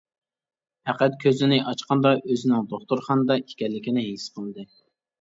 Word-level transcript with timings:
پەقەت 0.89 1.17
كۆزىنى 1.25 1.61
ئاچقاندا 1.65 2.15
ئۆزىنىڭ 2.23 2.67
دوختۇرخانىدا 2.75 3.41
ئىكەنلىكىنى 3.47 4.09
ھېس 4.11 4.29
قىلدى. 4.39 4.71